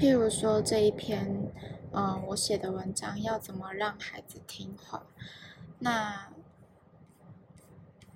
[0.00, 1.52] 譬如说这一篇，
[1.92, 5.04] 嗯，我写的文章要怎么让孩子听话？
[5.78, 6.32] 那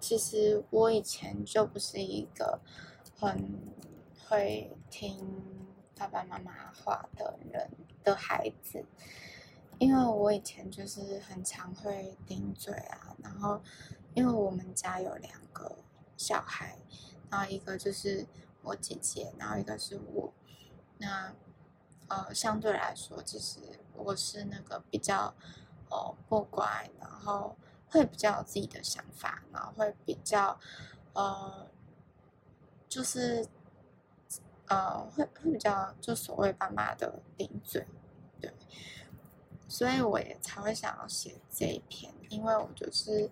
[0.00, 2.58] 其实我以前就不是一个
[3.16, 3.60] 很
[4.26, 5.24] 会听
[5.96, 7.70] 爸爸妈妈话的人
[8.02, 8.84] 的孩子，
[9.78, 13.62] 因为我以前就是很常会顶嘴啊，然后
[14.14, 15.76] 因为我们家有两个
[16.16, 16.76] 小孩，
[17.30, 18.26] 然后一个就是
[18.62, 20.32] 我姐姐，然后一个是我，
[20.98, 21.32] 那
[22.08, 23.60] 呃相对来说，其实
[23.94, 25.32] 我是那个比较
[25.90, 27.56] 哦不乖，然后。
[27.90, 30.60] 会比较有自己的想法，然后会比较，
[31.14, 31.66] 呃，
[32.86, 33.48] 就是，
[34.66, 37.86] 呃，会会比较就所谓爸妈的顶嘴，
[38.42, 38.52] 对，
[39.66, 43.30] 所以我也才会想要写这一篇，因为我就是，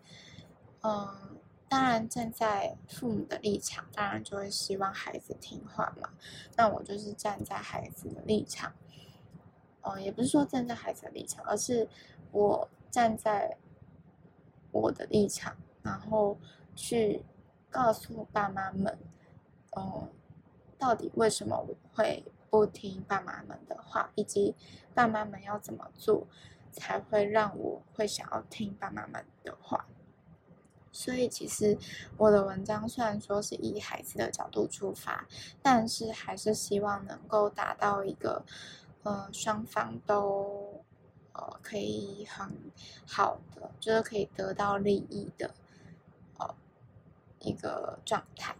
[0.81, 1.36] 嗯，
[1.69, 6.11] 当然站在父母的立场，当然就会希望孩子听话嘛，
[6.57, 8.73] 那我就是站在孩子的立场，
[9.83, 11.89] 嗯，也不是说站在孩子的立场，而是
[12.33, 13.57] 我站在。
[14.73, 16.37] 我的立场，然后
[16.75, 17.25] 去
[17.71, 18.99] 告诉爸妈们，
[19.75, 20.11] 嗯，
[20.77, 24.55] 到底为什么我会不听爸妈们的话，以及
[24.93, 26.27] 爸妈们要怎么做
[26.71, 29.87] 才会让我会想要听爸妈们的话。
[30.97, 31.77] 所以，其实
[32.17, 35.27] 我的文章虽然说是以孩子的角度出发，
[35.63, 38.45] 但是还是希望能够达到一个，
[39.03, 40.85] 呃，双方都。
[41.39, 42.51] 呃，可以很
[43.07, 45.55] 好的，就是可以得到利益的，
[46.39, 46.55] 呃，
[47.41, 48.57] 一个状态。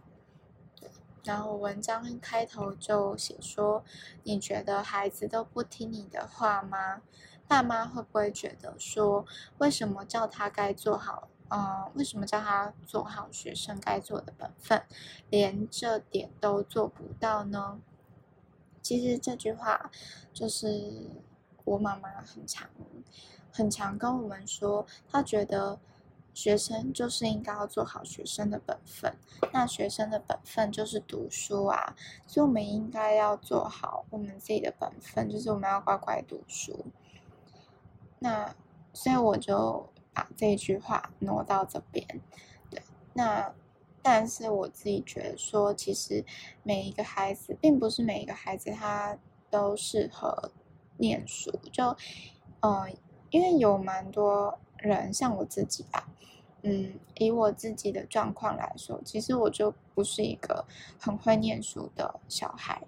[1.23, 3.83] 然后文章开头就写说
[4.21, 7.01] ：“你觉得孩子都不听你的话吗？
[7.47, 9.25] 爸妈会不会觉得说，
[9.57, 11.29] 为什么叫他该做好？
[11.49, 14.83] 嗯，为什么叫他做好学生该做的本分，
[15.29, 17.79] 连这点都做不到呢？”
[18.81, 19.91] 其实这句话
[20.33, 21.11] 就是。
[21.67, 22.69] 我妈妈很常、
[23.51, 25.77] 很常跟我们说，她觉得
[26.33, 29.13] 学生就是应该要做好学生的本分。
[29.51, 31.93] 那学生的本分就是读书啊，
[32.25, 36.85] 所以我们应该要做好我们自己的本分，就是我们要乖乖读书。
[38.19, 38.55] 那
[38.93, 42.05] 所以我就把这句话挪到这边。
[42.69, 42.81] 对，
[43.13, 43.53] 那
[44.01, 46.25] 但是我自己觉得说，其实
[46.63, 49.17] 每一个孩子，并不是每一个孩子他
[49.49, 50.51] 都适合。
[50.99, 51.95] 念书就，
[52.59, 52.89] 呃，
[53.29, 56.09] 因为有蛮多人像我自己吧，
[56.63, 60.65] 嗯，以我自己的状况来说，其实我就不是一个
[60.99, 62.81] 很会念书的小孩，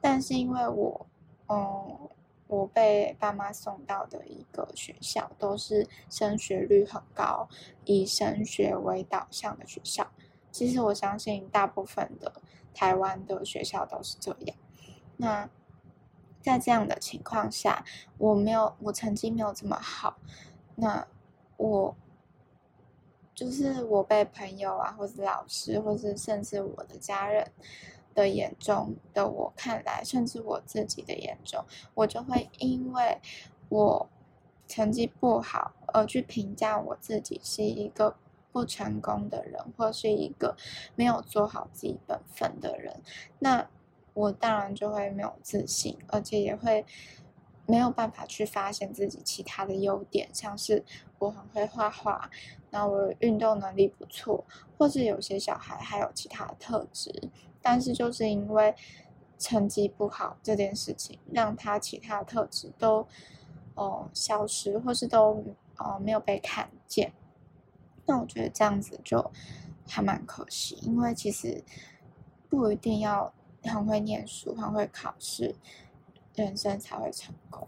[0.00, 1.06] 但是因为我，
[1.48, 2.08] 嗯，
[2.50, 7.48] 我被爸妈送到的一个学校都是升学率很高，
[7.84, 10.06] 以升学为导向的学校，
[10.50, 12.32] 其实我相信大部分的
[12.74, 14.56] 台湾的学校都是这样，
[15.16, 15.48] 那。
[16.42, 17.84] 在这样的情况下，
[18.16, 20.16] 我没有我成绩没有这么好，
[20.74, 21.06] 那
[21.58, 21.94] 我
[23.34, 27.46] 就是我被朋友啊，或者老师，或者甚至我的家人
[28.14, 33.18] 的眼中的我看来，甚至我自己的眼中，我就会因为
[33.68, 34.08] 我
[34.66, 38.16] 成绩不好而去评价我自己是一个
[38.52, 40.56] 不成功的人，或是一个
[40.96, 43.00] 没有做好自己本分的人，
[43.38, 43.68] 那。
[44.12, 46.84] 我当然就会没有自信，而且也会
[47.70, 50.84] 没有办法去发现自己其他的优点，像是
[51.20, 52.28] 我很会画画，
[52.68, 54.44] 然后我运动能力不错，
[54.76, 57.30] 或是有些小孩还有其他特质，
[57.62, 58.74] 但是就是因为
[59.38, 63.06] 成绩不好这件事情，让他其他特质都
[63.74, 65.44] 哦消失，或是都
[65.78, 67.12] 哦没有被看见。
[68.04, 69.30] 那我觉得这样子就
[69.86, 71.62] 还蛮可惜，因为其实
[72.48, 73.32] 不一定要。
[73.62, 75.54] 很会念书，很会考试，
[76.34, 77.66] 人生才会成功。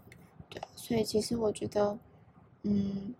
[0.49, 1.97] 对，所以其实我觉得，
[2.63, 3.13] 嗯，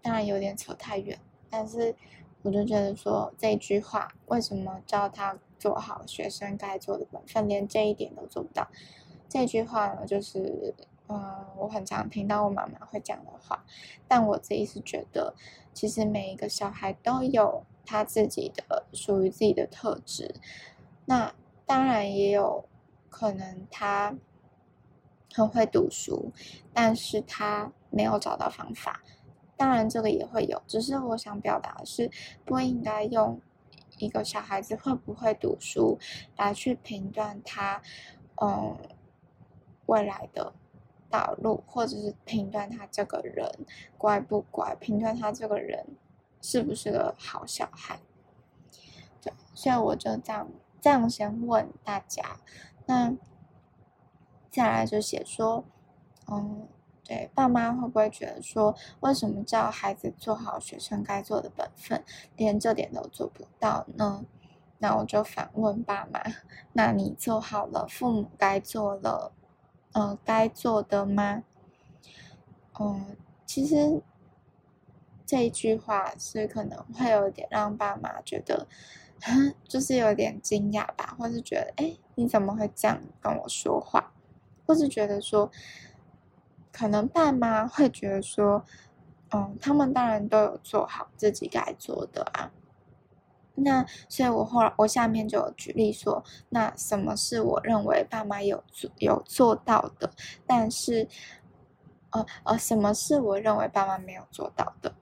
[0.00, 1.18] 当然有点扯太远，
[1.50, 1.94] 但是
[2.42, 8.68] 我就觉得说这句话，为什么叫他做好学生该做的本分，连这一点都做不到？
[9.28, 10.74] 这句话呢，就是，
[11.08, 13.64] 嗯，我很常听到我妈妈会讲的话，
[14.08, 15.34] 但我自己是觉得，
[15.72, 20.34] 其实每一个小孩都有他自己的属于自己的特质，
[21.04, 21.34] 那。
[21.64, 22.62] 当然也有
[23.12, 24.16] 可能他
[25.34, 26.32] 很会读书，
[26.72, 29.02] 但是他没有找到方法。
[29.54, 32.10] 当然这个也会有，只是我想表达的是，
[32.46, 33.38] 不应该用
[33.98, 35.98] 一个小孩子会不会读书
[36.38, 37.82] 来去评断他，
[38.40, 38.78] 嗯，
[39.84, 40.54] 未来的
[41.10, 43.46] 道路，或者是评断他这个人
[43.98, 45.86] 乖不乖，评断他这个人
[46.40, 48.00] 是不是个好小孩。
[49.20, 50.48] 对，所以我就这样。
[50.82, 52.40] 这样先问大家，
[52.86, 53.16] 那
[54.50, 55.64] 再来就写说，
[56.30, 56.68] 嗯，
[57.04, 62.04] 对，爸妈会不会觉得说，为什么叫孩子做好学生该做的本分，
[62.36, 64.24] 连这点都做不到呢？
[64.78, 66.20] 那我就反问爸妈，
[66.72, 69.32] 那你做好了父母该做了，
[69.92, 71.44] 呃，该做的吗？
[72.80, 74.02] 嗯，其实
[75.24, 78.66] 这一句话是可能会有点让爸妈觉得。
[79.68, 84.12] 就是有点惊讶吧，或是觉得，哎，你怎么会这样跟我说话？
[84.66, 85.50] 或是觉得说，
[86.70, 88.64] 可能爸妈会觉得说，
[89.30, 92.50] 嗯，他们当然都有做好自己该做的啊。
[93.54, 100.10] 那所以，我后来我下面就有举例说，那什么是我认为爸妈有做有做到的？
[100.46, 101.06] 但是，
[102.10, 104.94] 呃呃，什么是我认为爸妈没有做到的？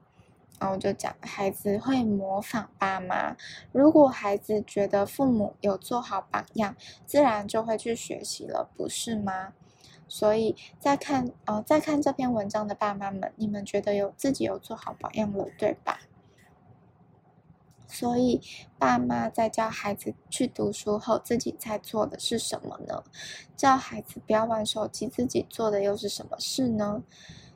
[0.60, 3.34] 然后我就讲，孩子会模仿爸妈。
[3.72, 6.76] 如果孩子觉得父母有做好榜样，
[7.06, 9.54] 自然就会去学习了，不是吗？
[10.06, 16.00] 所以在看，呃，在看这篇文章的爸妈们，你们觉得有自己有做好榜样了，对吧？
[17.86, 18.42] 所以
[18.78, 23.02] 爸妈在教孩子去读书后，自己在做的是什么呢？
[23.56, 27.02] 教孩子不要玩手机，自己做的又是什么事呢？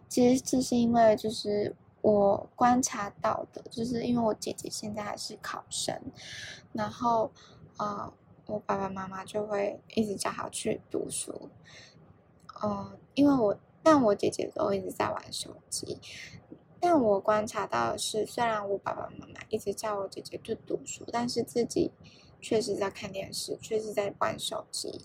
[0.08, 1.76] 其实这是因为就是。
[2.04, 5.98] 我观察到的，就是因为我姐姐现在还是考生，
[6.74, 7.30] 然后，
[7.78, 8.12] 呃，
[8.44, 11.48] 我爸爸妈妈就会一直叫她去读书，
[12.62, 15.98] 嗯，因为我，但我姐姐都一直在玩手机，
[16.78, 21.90] 但我观察到的是，虽然我爸爸妈妈一直叫我姐姐去读书，但是自己
[22.38, 25.00] 确实在看电视，确实在玩手机。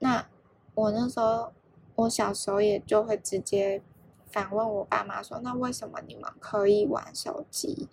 [0.00, 0.26] 那
[0.74, 1.52] 我那时候，
[1.94, 3.80] 我小时候也就会直接。
[4.30, 7.88] 反问我爸妈说：“那为什么你们可以玩手机，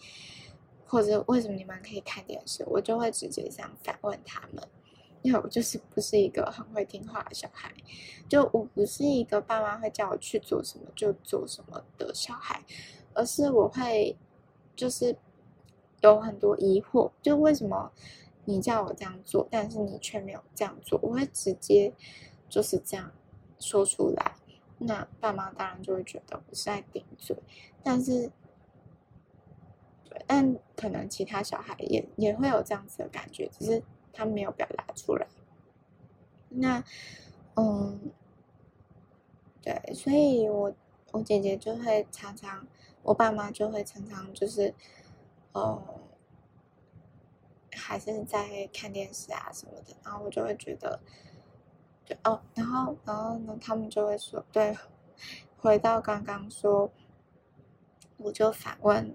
[0.85, 4.63] 或者为什么你们可以看电视？”我就会直接这样反问他们，
[5.21, 7.73] 因为我就是不是一个很会听话的小孩，
[8.29, 12.63] 就我不是一个爸妈会叫我去做什么就做什么的小孩，
[13.13, 14.15] 而是我会
[14.75, 15.17] 就是
[16.01, 17.91] 有很多疑惑，就为什么
[18.45, 21.93] 你叫我这样做，但是你却没有这样做，我会直接
[22.47, 23.11] 就是这样
[23.59, 24.36] 说出来。
[24.79, 27.35] 那爸妈当然就会觉得我是在顶嘴，
[27.83, 28.31] 但是，
[30.03, 33.83] 对，但可能其他小孩也也会有这样子的感觉，只是
[34.13, 35.27] 他没有表达出来。
[36.49, 36.83] 那，
[37.55, 38.11] 嗯，
[39.63, 40.71] 对，所以我
[41.11, 42.67] 我姐姐就会常常，
[43.01, 44.75] 我爸妈就会常常就是，
[45.53, 45.81] 呃，
[47.71, 50.99] 还是在看电视啊什么的，然后我就会觉得。
[52.23, 53.57] 哦，然后，然后呢？
[53.59, 54.77] 他们就会说，对，
[55.57, 56.89] 回到刚刚说，
[58.17, 59.13] 我就反问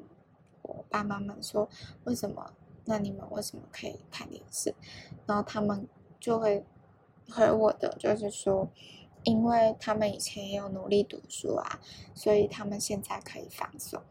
[0.62, 1.68] 我爸妈们说，
[2.04, 2.52] 为什么？
[2.84, 4.74] 那你们为什么可以看电视？
[5.26, 5.88] 然后他们
[6.20, 6.64] 就会
[7.30, 8.68] 回我的，就是说，
[9.22, 11.80] 因为他们以前也有努力读书啊，
[12.14, 14.02] 所以他们现在可以放松。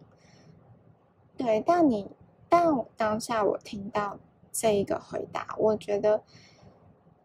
[1.38, 2.09] 对，但你，
[2.50, 2.65] 但
[2.97, 4.17] 当下我听到
[4.51, 6.23] 这一个回答，我觉得。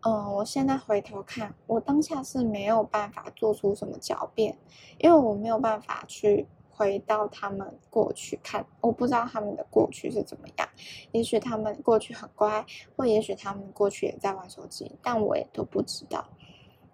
[0.06, 4.56] 嗯，我现在回头看，我当下是没有办法做出什么狡辩，
[4.98, 10.68] 因为我没有办法去回到他们过去看，我不知道他们的过去是怎么样。
[11.10, 16.24] 也许他们过去很乖，或也许他们过去也在玩手机，但我也都不知道。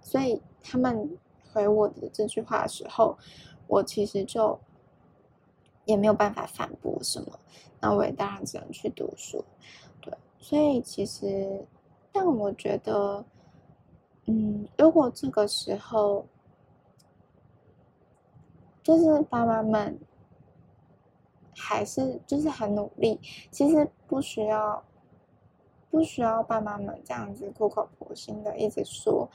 [0.01, 1.19] 所以他们
[1.53, 3.19] 回我的这句话的时候，
[3.67, 4.59] 我其实就
[5.85, 7.39] 也没有办法反驳什么。
[7.79, 9.45] 那我也当然只能去读书，
[10.01, 10.15] 对。
[10.39, 11.63] 所以其实。
[12.13, 13.25] 但我觉得，
[14.27, 16.27] 嗯，如果这个时候，
[18.83, 19.99] 就是爸妈们
[21.57, 23.19] 还是就是很努力，
[23.51, 24.85] 其实不需要，
[25.91, 29.27] 不需要爸妈们这样子苦口婆心的一直说，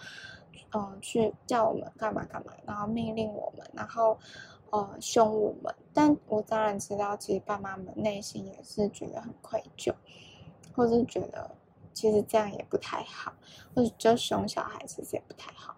[0.74, 4.16] 嗯，去叫我们干嘛干嘛，然后命令我们，然后
[4.70, 5.74] 呃凶我们。
[5.94, 9.92] 但我当然知道，其实爸妈们内心也是觉得很愧疚，
[10.76, 11.50] 或是觉得。
[11.98, 13.34] 其实这样也不太好，
[13.74, 15.76] 或者就凶小孩其实也不太好。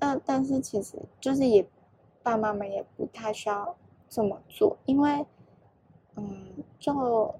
[0.00, 1.64] 那但是其实就是也，
[2.20, 3.76] 爸妈们也不太需要
[4.08, 5.24] 这么做，因为，
[6.16, 7.32] 嗯，就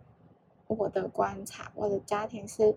[0.69, 2.77] 我的观察，我的家庭是，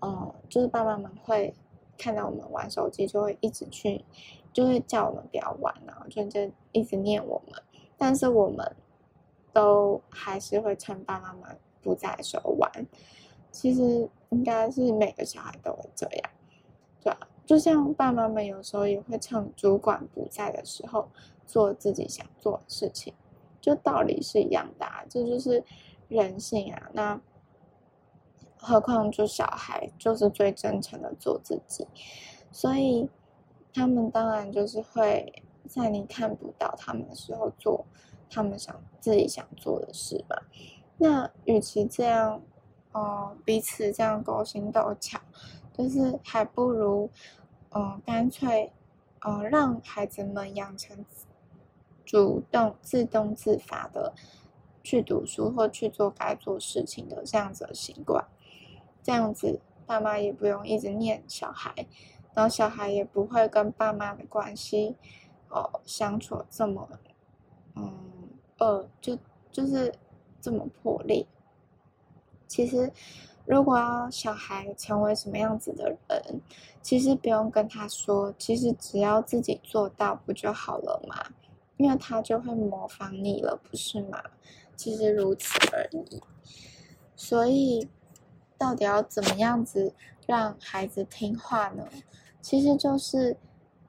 [0.00, 1.54] 呃，就是爸妈们会
[1.98, 4.02] 看到我们玩手机，就会一直去，
[4.54, 7.62] 就会叫我们不要玩，然后就就一直念我们，
[7.98, 8.74] 但是我们
[9.52, 12.86] 都还是会趁爸爸妈妈不在的时候玩。
[13.50, 16.30] 其实应该是每个小孩都会这样，
[17.02, 17.28] 对吧？
[17.46, 21.08] 就像爸妈们有时候也会趁主管不在的时候
[21.46, 23.14] 做自己想做的事情，
[23.60, 25.64] 就道理是一样的，这就是
[26.08, 26.90] 人性啊。
[26.92, 27.20] 那
[28.58, 31.86] 何况就小孩就是最真诚的做自己，
[32.52, 33.08] 所以
[33.72, 37.86] 他们当然就是会在你看不到他们的时候做
[38.28, 40.36] 他们想自己想做的事吧。
[40.98, 42.42] 那与其这样，
[42.98, 45.20] 哦，彼此这样勾心斗角，
[45.72, 47.08] 就是还不如，
[47.70, 48.72] 嗯，干脆，
[49.20, 51.04] 呃，让孩子们养成
[52.04, 54.12] 主动、自动、自发的
[54.82, 58.24] 去读书或去做该做事情的这样子的习惯。
[59.00, 61.72] 这样子，爸妈也不用一直念小孩，
[62.34, 64.96] 然后小孩也不会跟爸妈的关系，
[65.50, 66.88] 哦，相处这么，
[67.76, 67.92] 嗯，
[68.58, 69.16] 呃，就
[69.52, 69.94] 就是
[70.40, 71.24] 这么破裂。
[72.48, 72.90] 其实，
[73.44, 76.40] 如果要小孩成为什么样子的人，
[76.82, 81.24] 其实不用跟他说，其实只要自己做到不就好了嘛？
[81.76, 84.20] 因为他就会模仿你了，不是吗？
[84.74, 86.22] 其实如此而已。
[87.14, 87.88] 所以，
[88.56, 89.94] 到底要怎么样子
[90.26, 91.86] 让孩子听话呢？
[92.40, 93.36] 其实就是，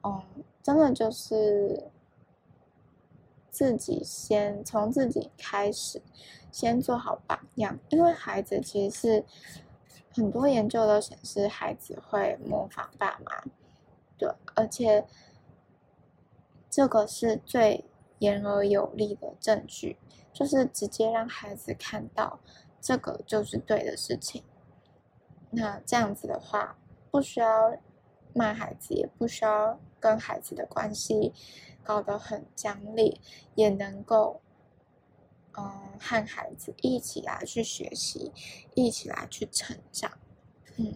[0.03, 0.21] 嗯，
[0.61, 1.89] 真的就是。
[3.51, 6.01] 自己先从自己开始，
[6.51, 7.79] 先做好榜样。
[7.89, 9.25] 因为孩子其实是
[10.13, 13.43] 很多研究都显示，孩子会模仿爸妈，
[14.17, 15.05] 对，而且
[16.69, 17.85] 这个是最
[18.19, 19.97] 言而有力的证据，
[20.33, 22.39] 就是直接让孩子看到
[22.81, 24.43] 这个就是对的事情。
[25.51, 26.77] 那这样子的话，
[27.09, 27.77] 不需要
[28.33, 31.33] 骂孩子，也不需要跟孩子的关系。
[31.81, 33.19] 搞得很僵烈，
[33.55, 34.41] 也能够，
[35.59, 38.31] 嗯，和孩子一起来去学习，
[38.75, 40.17] 一起来去成长，
[40.77, 40.95] 嗯，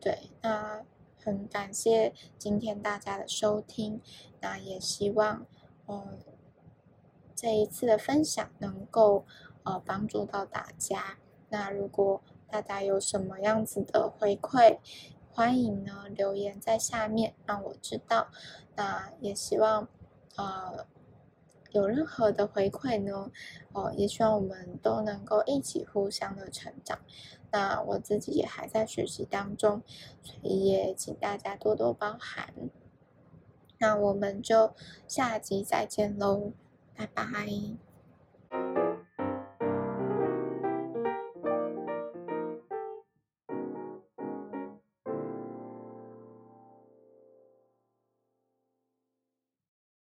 [0.00, 0.82] 对，那
[1.22, 4.00] 很感谢今天大家的收听，
[4.40, 5.46] 那也希望，
[5.86, 6.18] 嗯，
[7.36, 9.24] 这一次的分享能够，
[9.62, 11.18] 呃，帮助到大家。
[11.50, 14.78] 那如果大家有什么样子的回馈，
[15.32, 18.26] 欢迎呢留言在下面让我知道。
[18.74, 19.88] 那也希望。
[20.38, 20.86] 呃，
[21.76, 23.30] 有任何的回馈呢？
[23.72, 26.98] 哦，也希望我们都能够一起互相的成长。
[27.52, 29.82] 那我自己也还在学习当中，
[30.22, 32.52] 所以也请大家多多包涵。
[33.78, 34.74] 那我们就
[35.06, 36.52] 下集再见喽，
[36.96, 38.85] 拜拜。